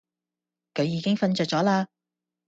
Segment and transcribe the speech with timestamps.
[0.73, 1.85] 佢已經瞓著咗喇